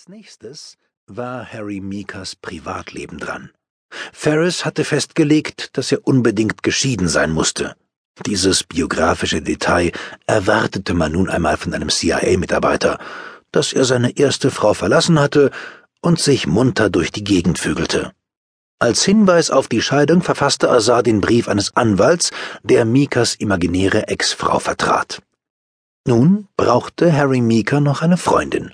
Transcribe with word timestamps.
Als 0.00 0.08
nächstes 0.08 0.78
war 1.08 1.44
Harry 1.44 1.78
Meekers 1.78 2.34
Privatleben 2.34 3.18
dran. 3.18 3.50
Ferris 4.14 4.64
hatte 4.64 4.82
festgelegt, 4.82 5.76
dass 5.76 5.92
er 5.92 6.06
unbedingt 6.06 6.62
geschieden 6.62 7.06
sein 7.06 7.30
musste. 7.30 7.76
Dieses 8.24 8.64
biografische 8.64 9.42
Detail 9.42 9.92
erwartete 10.26 10.94
man 10.94 11.12
nun 11.12 11.28
einmal 11.28 11.58
von 11.58 11.74
einem 11.74 11.90
CIA-Mitarbeiter, 11.90 12.98
dass 13.52 13.74
er 13.74 13.84
seine 13.84 14.16
erste 14.16 14.50
Frau 14.50 14.72
verlassen 14.72 15.20
hatte 15.20 15.50
und 16.00 16.18
sich 16.18 16.46
munter 16.46 16.88
durch 16.88 17.12
die 17.12 17.24
Gegend 17.24 17.58
vögelte. 17.58 18.12
Als 18.78 19.04
Hinweis 19.04 19.50
auf 19.50 19.68
die 19.68 19.82
Scheidung 19.82 20.22
verfasste 20.22 20.70
Azar 20.70 21.02
den 21.02 21.20
Brief 21.20 21.46
eines 21.46 21.76
Anwalts, 21.76 22.30
der 22.62 22.86
Mikas 22.86 23.34
imaginäre 23.34 24.08
Ex-Frau 24.08 24.60
vertrat. 24.60 25.20
Nun 26.06 26.48
brauchte 26.56 27.12
Harry 27.12 27.42
Mika 27.42 27.80
noch 27.80 28.00
eine 28.00 28.16
Freundin. 28.16 28.72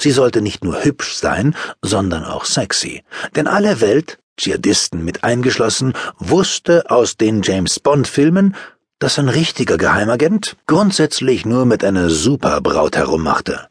Sie 0.00 0.12
sollte 0.12 0.40
nicht 0.40 0.62
nur 0.62 0.84
hübsch 0.84 1.14
sein, 1.14 1.56
sondern 1.82 2.24
auch 2.24 2.44
sexy. 2.44 3.02
Denn 3.34 3.46
alle 3.46 3.80
Welt, 3.80 4.18
Dschihadisten 4.36 5.04
mit 5.04 5.24
eingeschlossen, 5.24 5.94
wusste 6.18 6.90
aus 6.90 7.16
den 7.16 7.42
James 7.42 7.80
Bond-Filmen, 7.80 8.54
dass 9.00 9.18
ein 9.18 9.28
richtiger 9.28 9.76
Geheimagent 9.76 10.56
grundsätzlich 10.66 11.44
nur 11.44 11.66
mit 11.66 11.84
einer 11.84 12.10
Superbraut 12.10 12.96
herummachte. 12.96 13.68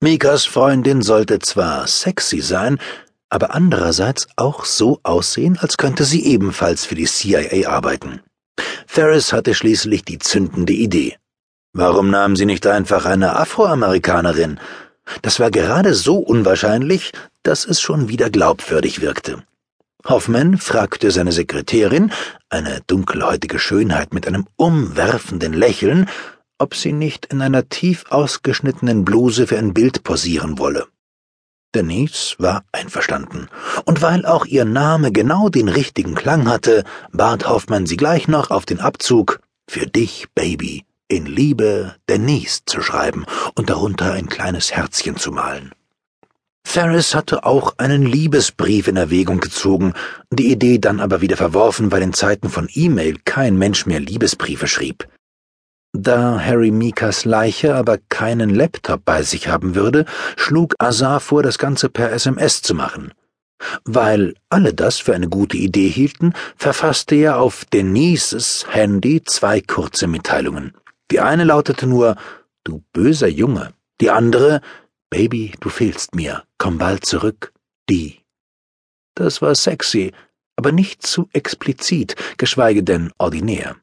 Mikas 0.00 0.46
Freundin 0.46 1.02
sollte 1.02 1.38
zwar 1.40 1.86
sexy 1.86 2.40
sein, 2.40 2.78
aber 3.28 3.54
andererseits 3.54 4.28
auch 4.36 4.64
so 4.64 5.00
aussehen, 5.02 5.58
als 5.60 5.76
könnte 5.76 6.04
sie 6.04 6.24
ebenfalls 6.24 6.84
für 6.84 6.94
die 6.94 7.06
CIA 7.06 7.68
arbeiten. 7.68 8.20
Ferris 8.86 9.32
hatte 9.32 9.54
schließlich 9.54 10.04
die 10.04 10.18
zündende 10.18 10.72
Idee. 10.72 11.16
Warum 11.72 12.10
nahmen 12.10 12.36
sie 12.36 12.46
nicht 12.46 12.66
einfach 12.66 13.04
eine 13.04 13.36
Afroamerikanerin? 13.36 14.58
Das 15.22 15.40
war 15.40 15.50
gerade 15.50 15.94
so 15.94 16.16
unwahrscheinlich, 16.18 17.12
dass 17.42 17.64
es 17.64 17.80
schon 17.80 18.08
wieder 18.08 18.30
glaubwürdig 18.30 19.00
wirkte. 19.00 19.42
Hoffman 20.06 20.58
fragte 20.58 21.10
seine 21.10 21.32
Sekretärin, 21.32 22.12
eine 22.48 22.80
dunkelhäutige 22.86 23.58
Schönheit 23.58 24.14
mit 24.14 24.26
einem 24.26 24.46
umwerfenden 24.56 25.52
Lächeln, 25.52 26.08
ob 26.58 26.74
sie 26.74 26.92
nicht 26.92 27.26
in 27.26 27.42
einer 27.42 27.68
tief 27.68 28.04
ausgeschnittenen 28.10 29.04
Bluse 29.04 29.46
für 29.46 29.58
ein 29.58 29.74
Bild 29.74 30.04
posieren 30.04 30.58
wolle. 30.58 30.86
Denise 31.74 32.34
war 32.38 32.64
einverstanden, 32.72 33.48
und 33.84 34.00
weil 34.00 34.24
auch 34.24 34.46
ihr 34.46 34.64
Name 34.64 35.12
genau 35.12 35.48
den 35.50 35.68
richtigen 35.68 36.14
Klang 36.14 36.48
hatte, 36.48 36.84
bat 37.12 37.46
Hoffmann 37.46 37.86
sie 37.86 37.96
gleich 37.96 38.26
noch 38.26 38.50
auf 38.50 38.64
den 38.64 38.80
Abzug 38.80 39.40
Für 39.68 39.86
dich, 39.86 40.26
Baby 40.34 40.87
in 41.08 41.26
Liebe 41.26 41.96
Denise 42.08 42.60
zu 42.66 42.82
schreiben 42.82 43.24
und 43.54 43.70
darunter 43.70 44.12
ein 44.12 44.28
kleines 44.28 44.72
Herzchen 44.72 45.16
zu 45.16 45.32
malen. 45.32 45.72
Ferris 46.64 47.14
hatte 47.14 47.44
auch 47.46 47.74
einen 47.78 48.04
Liebesbrief 48.04 48.88
in 48.88 48.96
Erwägung 48.96 49.40
gezogen, 49.40 49.94
die 50.30 50.52
Idee 50.52 50.78
dann 50.78 51.00
aber 51.00 51.22
wieder 51.22 51.38
verworfen, 51.38 51.90
weil 51.90 52.02
in 52.02 52.12
Zeiten 52.12 52.50
von 52.50 52.68
E-Mail 52.70 53.16
kein 53.24 53.56
Mensch 53.56 53.86
mehr 53.86 54.00
Liebesbriefe 54.00 54.66
schrieb. 54.66 55.08
Da 55.94 56.38
Harry 56.38 56.70
Mikas 56.70 57.24
Leiche 57.24 57.74
aber 57.74 57.96
keinen 58.10 58.54
Laptop 58.54 59.06
bei 59.06 59.22
sich 59.22 59.48
haben 59.48 59.74
würde, 59.74 60.04
schlug 60.36 60.74
Azar 60.78 61.20
vor, 61.20 61.42
das 61.42 61.56
Ganze 61.56 61.88
per 61.88 62.12
SMS 62.12 62.60
zu 62.60 62.74
machen. 62.74 63.12
Weil 63.84 64.34
alle 64.50 64.74
das 64.74 64.98
für 64.98 65.14
eine 65.14 65.28
gute 65.28 65.56
Idee 65.56 65.88
hielten, 65.88 66.34
verfasste 66.56 67.14
er 67.14 67.40
auf 67.40 67.64
Denises 67.64 68.66
Handy 68.68 69.22
zwei 69.24 69.62
kurze 69.62 70.06
Mitteilungen. 70.06 70.74
Die 71.10 71.20
eine 71.20 71.44
lautete 71.44 71.86
nur 71.86 72.16
Du 72.64 72.82
böser 72.92 73.28
Junge, 73.28 73.72
die 74.00 74.10
andere 74.10 74.60
Baby, 75.10 75.54
du 75.60 75.70
fehlst 75.70 76.14
mir, 76.14 76.44
komm 76.58 76.76
bald 76.76 77.06
zurück, 77.06 77.52
die. 77.88 78.20
Das 79.14 79.40
war 79.40 79.54
sexy, 79.54 80.12
aber 80.56 80.70
nicht 80.70 81.06
zu 81.06 81.28
explizit, 81.32 82.14
geschweige 82.36 82.82
denn 82.82 83.10
ordinär. 83.16 83.76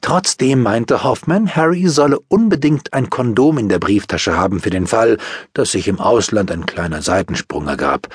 Trotzdem 0.00 0.62
meinte 0.62 1.04
Hoffman, 1.04 1.54
Harry 1.54 1.86
solle 1.88 2.18
unbedingt 2.28 2.92
ein 2.92 3.10
Kondom 3.10 3.58
in 3.58 3.68
der 3.68 3.78
Brieftasche 3.78 4.36
haben 4.36 4.60
für 4.60 4.70
den 4.70 4.88
Fall, 4.88 5.18
dass 5.52 5.70
sich 5.70 5.86
im 5.86 6.00
Ausland 6.00 6.50
ein 6.50 6.66
kleiner 6.66 7.02
Seitensprung 7.02 7.68
ergab. 7.68 8.08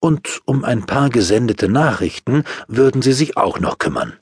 Und 0.00 0.40
um 0.44 0.64
ein 0.64 0.86
paar 0.86 1.10
gesendete 1.10 1.68
Nachrichten 1.68 2.44
würden 2.66 3.02
sie 3.02 3.12
sich 3.12 3.36
auch 3.36 3.60
noch 3.60 3.78
kümmern. 3.78 4.14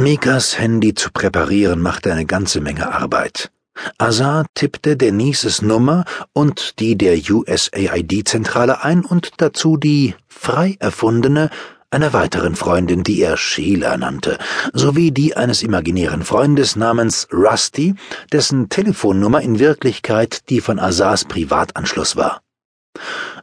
Mikas 0.00 0.58
Handy 0.58 0.94
zu 0.94 1.10
präparieren 1.10 1.82
machte 1.82 2.10
eine 2.10 2.24
ganze 2.24 2.62
Menge 2.62 2.90
Arbeit. 2.90 3.50
Azar 3.98 4.46
tippte 4.54 4.96
Denises 4.96 5.60
Nummer 5.60 6.06
und 6.32 6.80
die 6.80 6.96
der 6.96 7.18
USAID-Zentrale 7.18 8.82
ein 8.82 9.04
und 9.04 9.32
dazu 9.36 9.76
die 9.76 10.14
frei 10.26 10.76
erfundene 10.80 11.50
einer 11.90 12.14
weiteren 12.14 12.56
Freundin, 12.56 13.02
die 13.02 13.20
er 13.20 13.36
Sheila 13.36 13.98
nannte, 13.98 14.38
sowie 14.72 15.10
die 15.10 15.36
eines 15.36 15.62
imaginären 15.62 16.22
Freundes 16.22 16.76
namens 16.76 17.28
Rusty, 17.30 17.94
dessen 18.32 18.70
Telefonnummer 18.70 19.42
in 19.42 19.58
Wirklichkeit 19.58 20.48
die 20.48 20.62
von 20.62 20.78
Azars 20.78 21.26
Privatanschluss 21.26 22.16
war. 22.16 22.40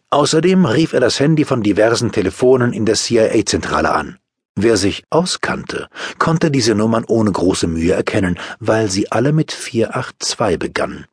Außerdem 0.09 0.65
rief 0.65 0.93
er 0.93 1.01
das 1.01 1.19
Handy 1.19 1.45
von 1.45 1.61
diversen 1.61 2.11
Telefonen 2.11 2.73
in 2.73 2.87
der 2.87 2.95
CIA-Zentrale 2.95 3.91
an. 3.91 4.17
Wer 4.59 4.75
sich 4.75 5.03
auskannte, 5.11 5.87
konnte 6.17 6.49
diese 6.49 6.73
Nummern 6.73 7.05
ohne 7.07 7.31
große 7.31 7.67
Mühe 7.67 7.93
erkennen, 7.93 8.39
weil 8.59 8.89
sie 8.89 9.11
alle 9.11 9.31
mit 9.31 9.51
482 9.51 10.57
begannen. 10.57 11.05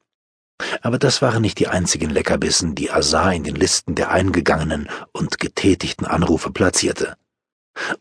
Aber 0.80 0.98
das 0.98 1.20
waren 1.20 1.42
nicht 1.42 1.58
die 1.58 1.68
einzigen 1.68 2.08
Leckerbissen, 2.08 2.74
die 2.74 2.90
Azar 2.90 3.34
in 3.34 3.44
den 3.44 3.54
Listen 3.54 3.96
der 3.96 4.10
eingegangenen 4.10 4.88
und 5.12 5.38
getätigten 5.38 6.06
Anrufe 6.06 6.52
platzierte. 6.52 7.16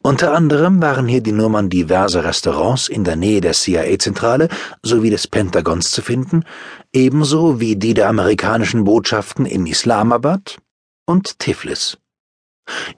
Unter 0.02 0.34
anderem 0.34 0.82
waren 0.82 1.10
hier 1.10 1.22
die 1.22 1.34
Nummern 1.34 1.70
diverser 1.70 2.24
Restaurants 2.24 2.88
in 2.88 3.04
der 3.04 3.18
Nähe 3.18 3.42
der 3.42 3.52
CIA-Zentrale 3.52 4.48
sowie 4.82 5.10
des 5.10 5.28
Pentagons 5.28 5.92
zu 5.92 6.02
finden, 6.02 6.46
ebenso 6.94 7.60
wie 7.60 7.76
die 7.76 7.94
der 7.94 8.08
amerikanischen 8.08 8.86
Botschaften 8.86 9.46
in 9.46 9.68
Islamabad 9.68 10.58
und 11.06 11.38
Tiflis. 11.40 11.98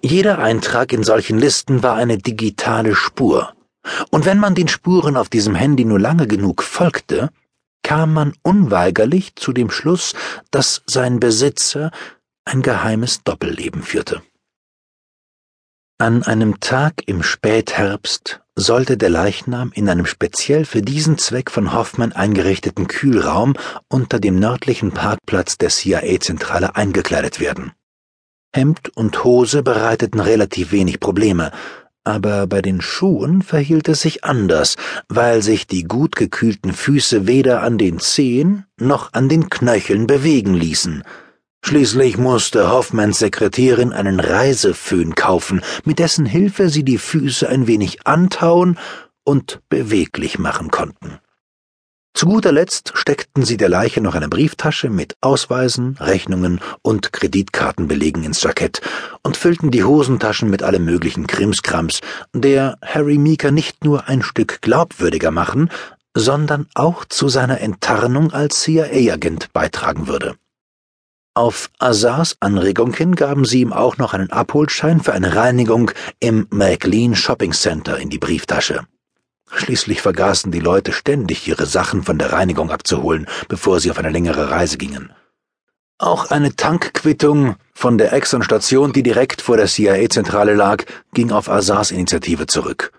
Jeder 0.02 0.40
Eintrag 0.40 0.94
in 0.94 1.04
solchen 1.04 1.40
Listen 1.40 1.84
war 1.84 1.96
eine 1.96 2.18
digitale 2.18 2.96
Spur, 2.96 3.54
und 4.12 4.26
wenn 4.26 4.40
man 4.40 4.56
den 4.56 4.68
Spuren 4.68 5.18
auf 5.18 5.30
diesem 5.30 5.56
Handy 5.56 5.86
nur 5.86 6.00
lange 6.00 6.28
genug 6.28 6.64
folgte, 6.64 7.30
kam 7.84 8.14
man 8.14 8.34
unweigerlich 8.42 9.36
zu 9.36 9.54
dem 9.54 9.70
Schluss, 9.70 10.14
dass 10.50 10.82
sein 10.88 11.20
Besitzer 11.20 11.92
ein 12.46 12.62
geheimes 12.62 13.24
Doppelleben 13.24 13.84
führte. 13.84 14.22
An 15.98 16.24
einem 16.24 16.60
Tag 16.60 17.04
im 17.08 17.24
Spätherbst 17.24 18.42
sollte 18.56 18.98
der 18.98 19.10
Leichnam 19.10 19.72
in 19.74 19.88
einem 19.88 20.06
speziell 20.06 20.66
für 20.66 20.82
diesen 20.82 21.18
Zweck 21.18 21.52
von 21.52 21.74
Hoffmann 21.74 22.12
eingerichteten 22.12 22.88
Kühlraum 22.88 23.54
unter 23.88 24.20
dem 24.20 24.38
nördlichen 24.40 24.92
Parkplatz 24.92 25.58
der 25.58 25.70
CIA-Zentrale 25.70 26.76
eingekleidet 26.76 27.40
werden. 27.40 27.72
Hemd 28.56 28.96
und 28.96 29.26
Hose 29.26 29.64
bereiteten 29.64 30.22
relativ 30.22 30.72
wenig 30.72 31.02
Probleme, 31.02 31.52
aber 32.06 32.48
bei 32.48 32.62
den 32.62 32.80
Schuhen 32.80 33.42
verhielt 33.42 33.90
es 33.90 34.00
sich 34.00 34.24
anders, 34.24 34.78
weil 35.10 35.42
sich 35.42 35.68
die 35.68 35.84
gut 35.84 36.16
gekühlten 36.16 36.72
Füße 36.72 37.28
weder 37.28 37.64
an 37.64 37.78
den 37.78 38.00
Zehen 38.00 38.66
noch 38.80 39.12
an 39.12 39.28
den 39.28 39.50
Knöcheln 39.50 40.08
bewegen 40.08 40.54
ließen. 40.54 41.04
Schließlich 41.66 42.18
musste 42.18 42.70
Hoffmanns 42.70 43.20
Sekretärin 43.20 43.92
einen 43.92 44.22
Reiseföhn 44.22 45.16
kaufen, 45.16 45.62
mit 45.84 46.00
dessen 46.00 46.26
Hilfe 46.26 46.70
sie 46.70 46.86
die 46.86 47.00
Füße 47.00 47.50
ein 47.50 47.68
wenig 47.68 48.08
antauen 48.08 48.80
und 49.26 49.60
beweglich 49.68 50.40
machen 50.40 50.72
konnten. 50.72 51.20
Zu 52.16 52.28
guter 52.28 52.54
Letzt 52.54 52.94
steckten 52.96 53.44
sie 53.44 53.58
der 53.58 53.68
Leiche 53.68 54.00
noch 54.00 54.16
eine 54.16 54.30
Brieftasche 54.30 54.90
mit 54.90 55.18
Ausweisen, 55.20 55.98
Rechnungen 56.00 56.62
und 56.82 57.12
Kreditkartenbelegen 57.12 58.24
ins 58.24 58.42
Jackett 58.42 58.82
und 59.22 59.36
füllten 59.36 59.70
die 59.70 59.84
Hosentaschen 59.84 60.50
mit 60.50 60.64
allem 60.64 60.86
möglichen 60.86 61.28
Krimskrams, 61.28 62.00
der 62.34 62.78
Harry 62.82 63.18
Meeker 63.18 63.52
nicht 63.52 63.84
nur 63.84 64.08
ein 64.08 64.22
Stück 64.22 64.62
glaubwürdiger 64.62 65.32
machen, 65.32 65.70
sondern 66.14 66.68
auch 66.74 67.04
zu 67.04 67.28
seiner 67.28 67.60
Enttarnung 67.60 68.32
als 68.32 68.62
CIA-Agent 68.62 69.52
beitragen 69.52 70.08
würde. 70.08 70.36
Auf 71.34 71.70
Azars 71.80 72.38
Anregung 72.40 72.94
hin 72.94 73.16
gaben 73.16 73.44
sie 73.44 73.60
ihm 73.60 73.74
auch 73.74 73.98
noch 73.98 74.14
einen 74.14 74.32
Abholschein 74.32 75.02
für 75.02 75.12
eine 75.12 75.36
Reinigung 75.36 75.92
im 76.22 76.48
McLean 76.50 77.14
Shopping 77.14 77.52
Center 77.52 77.98
in 77.98 78.10
die 78.10 78.20
Brieftasche. 78.20 78.88
Schließlich 79.52 80.02
vergaßen 80.02 80.52
die 80.52 80.60
Leute 80.60 80.92
ständig, 80.92 81.48
ihre 81.48 81.66
Sachen 81.66 82.04
von 82.04 82.18
der 82.18 82.34
Reinigung 82.34 82.72
abzuholen, 82.72 83.28
bevor 83.48 83.80
sie 83.80 83.92
auf 83.92 83.98
eine 83.98 84.10
längere 84.10 84.50
Reise 84.50 84.78
gingen. 84.78 85.12
Auch 85.98 86.30
eine 86.30 86.56
Tankquittung 86.56 87.56
von 87.74 87.98
der 87.98 88.12
Exxon-Station, 88.12 88.92
die 88.92 89.04
direkt 89.04 89.42
vor 89.42 89.56
der 89.56 89.68
CIA-Zentrale 89.68 90.54
lag, 90.54 90.84
ging 91.14 91.32
auf 91.32 91.50
Azars 91.50 91.92
Initiative 91.92 92.48
zurück. 92.48 92.92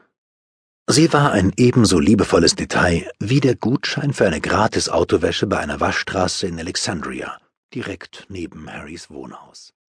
Sie 0.89 1.13
war 1.13 1.33
ein 1.33 1.53
ebenso 1.57 1.99
liebevolles 1.99 2.55
Detail 2.55 3.11
wie 3.19 3.41
der 3.41 3.57
Gutschein 3.57 4.13
für 4.13 4.25
eine 4.25 4.41
gratis 4.41 4.89
Autowäsche 4.89 5.47
bei 5.47 5.59
einer 5.59 5.81
Waschstraße 5.81 6.47
in 6.47 6.59
Alexandria, 6.59 7.39
direkt 7.75 8.27
neben 8.29 8.71
Harrys 8.73 9.11
Wohnhaus. 9.11 9.76